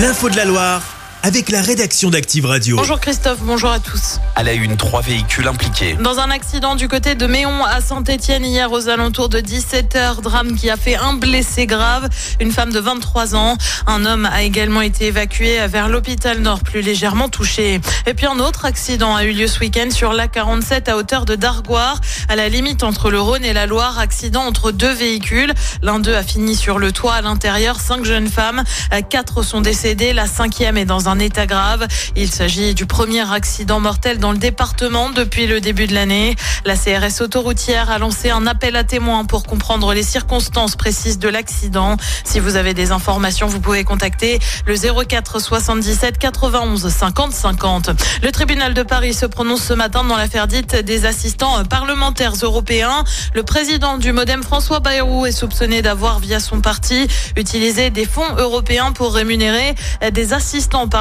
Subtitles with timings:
[0.00, 0.89] L'info de la Loire
[1.22, 2.76] avec la rédaction d'Active Radio.
[2.76, 4.20] Bonjour Christophe, bonjour à tous.
[4.36, 5.94] À la une, trois véhicules impliqués.
[6.00, 10.56] Dans un accident du côté de Méon à Saint-Etienne hier aux alentours de 17h, drame
[10.56, 12.08] qui a fait un blessé grave,
[12.40, 13.56] une femme de 23 ans.
[13.86, 17.80] Un homme a également été évacué vers l'hôpital Nord, plus légèrement touché.
[18.06, 21.34] Et puis un autre accident a eu lieu ce week-end sur l'A47 à hauteur de
[21.34, 23.98] Dargoire, à la limite entre le Rhône et la Loire.
[23.98, 25.52] Accident entre deux véhicules.
[25.82, 27.78] L'un d'eux a fini sur le toit à l'intérieur.
[27.78, 28.64] Cinq jeunes femmes,
[29.10, 30.12] quatre sont décédées.
[30.14, 31.86] La cinquième est dans un état grave.
[32.14, 36.36] Il s'agit du premier accident mortel dans le département depuis le début de l'année.
[36.64, 41.28] La CRS autoroutière a lancé un appel à témoins pour comprendre les circonstances précises de
[41.28, 41.96] l'accident.
[42.24, 47.90] Si vous avez des informations, vous pouvez contacter le 04 77 91 50 50.
[48.22, 53.04] Le tribunal de Paris se prononce ce matin dans l'affaire dite des assistants parlementaires européens.
[53.34, 58.36] Le président du Modem, François Bayrou, est soupçonné d'avoir, via son parti, utilisé des fonds
[58.38, 59.74] européens pour rémunérer
[60.12, 60.99] des assistants parlementaires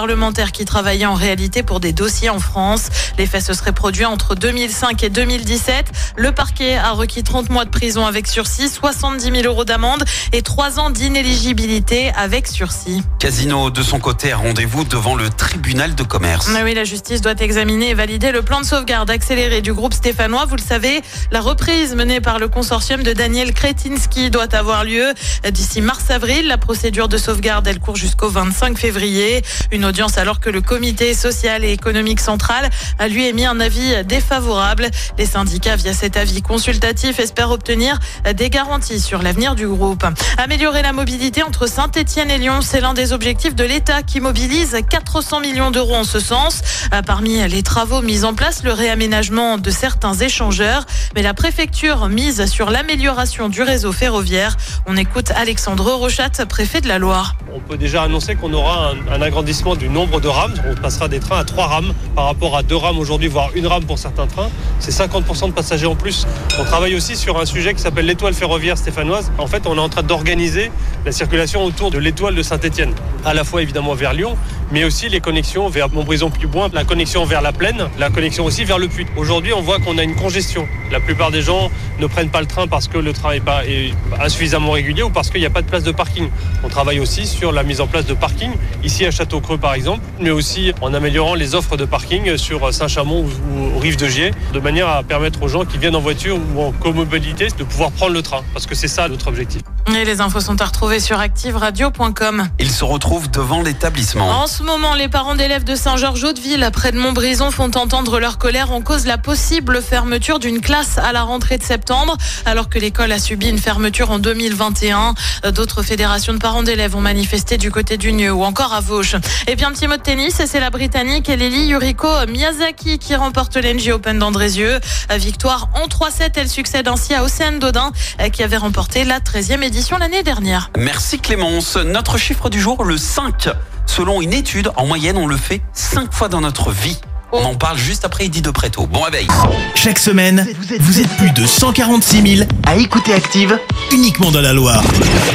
[0.51, 2.89] qui travaillaient en réalité pour des dossiers en France.
[3.17, 5.91] Les faits se seraient produits entre 2005 et 2017.
[6.15, 10.41] Le parquet a requis 30 mois de prison avec sursis, 70 000 euros d'amende et
[10.41, 13.03] 3 ans d'inéligibilité avec sursis.
[13.19, 16.49] Casino, de son côté, a rendez-vous devant le tribunal de commerce.
[16.53, 19.93] Mais oui, la justice doit examiner et valider le plan de sauvegarde accéléré du groupe
[19.93, 20.45] stéphanois.
[20.45, 21.01] Vous le savez,
[21.31, 25.13] la reprise menée par le consortium de Daniel Kretinsky doit avoir lieu
[25.51, 26.47] d'ici mars-avril.
[26.47, 29.43] La procédure de sauvegarde, elle court jusqu'au 25 février.
[29.71, 34.05] Une audience alors que le comité social et économique central a lui émis un avis
[34.05, 34.87] défavorable.
[35.17, 37.99] Les syndicats, via cet avis consultatif, espèrent obtenir
[38.35, 40.05] des garanties sur l'avenir du groupe.
[40.37, 44.77] Améliorer la mobilité entre Saint-Etienne et Lyon, c'est l'un des objectifs de l'État qui mobilise
[44.87, 46.61] 400 millions d'euros en ce sens.
[47.05, 52.45] Parmi les travaux mis en place, le réaménagement de certains échangeurs, mais la préfecture mise
[52.45, 54.55] sur l'amélioration du réseau ferroviaire.
[54.85, 57.35] On écoute Alexandre Rochat, préfet de la Loire.
[57.59, 60.53] On peut déjà annoncer qu'on aura un, agrandissement du nombre de rames.
[60.65, 63.67] On passera des trains à trois rames par rapport à deux rames aujourd'hui, voire une
[63.67, 64.49] rame pour certains trains.
[64.79, 66.25] C'est 50% de passagers en plus.
[66.59, 69.31] On travaille aussi sur un sujet qui s'appelle l'étoile ferroviaire stéphanoise.
[69.37, 70.71] En fait, on est en train d'organiser
[71.05, 72.93] la circulation autour de l'étoile de Saint-Etienne.
[73.25, 74.37] À la fois évidemment vers Lyon,
[74.71, 78.77] mais aussi les connexions vers Montbrison-Puboin, la connexion vers la plaine, la connexion aussi vers
[78.77, 79.05] le Puy.
[79.17, 80.67] Aujourd'hui, on voit qu'on a une congestion.
[80.91, 83.65] La plupart des gens ne prennent pas le train parce que le train est pas
[83.65, 86.29] est insuffisamment régulier ou parce qu'il n'y a pas de place de parking.
[86.63, 88.51] On travaille aussi sur la mise en place de parking,
[88.83, 93.25] ici à Château-Creux par exemple, mais aussi en améliorant les offres de parking sur Saint-Chamond
[93.25, 96.37] ou aux rives de Gier, de manière à permettre aux gens qui viennent en voiture
[96.55, 99.61] ou en comobilité de pouvoir prendre le train, parce que c'est ça notre objectif.
[99.87, 102.47] Et les infos sont à retrouver sur activeradio.com.
[102.59, 104.29] Il se retrouve devant l'établissement.
[104.59, 108.81] Ce moment, les parents d'élèves de Saint-Georges-Hauteville, près de Montbrison, font entendre leur colère en
[108.81, 113.19] cause la possible fermeture d'une classe à la rentrée de septembre, alors que l'école a
[113.19, 115.13] subi une fermeture en 2021.
[115.53, 119.15] D'autres fédérations de parents d'élèves ont manifesté du côté du Nieu ou encore à Vauche.
[119.47, 123.55] Et puis un petit mot de tennis, c'est la Britannique Lily Yuriko Miyazaki qui remporte
[123.55, 124.81] l'NG Open d'Andrézieux.
[125.15, 127.93] Victoire en 3-7, elle succède ainsi à Océane Dodin
[128.33, 130.69] qui avait remporté la 13e édition l'année dernière.
[130.77, 131.77] Merci Clémence.
[131.77, 133.47] Notre chiffre du jour, le 5.
[133.89, 136.99] Selon une étude, en moyenne, on le fait 5 fois dans notre vie.
[137.31, 138.85] On en parle juste après Edith de Préto.
[138.85, 139.27] Bon réveil.
[139.73, 140.47] Chaque semaine,
[140.79, 143.59] vous êtes plus de 146 000 à écouter Active
[143.91, 144.83] uniquement dans la Loire.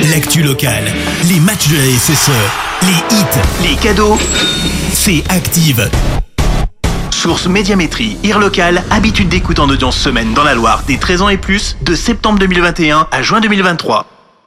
[0.08, 0.84] L'actu locale,
[1.28, 2.30] les matchs de la SSE,
[2.82, 4.16] les hits, les cadeaux,
[4.92, 5.90] c'est Active.
[7.10, 11.28] Source Médiamétrie, IR local, habitude d'écoute en audience semaine dans la Loire des 13 ans
[11.28, 14.13] et plus, de septembre 2021 à juin 2023.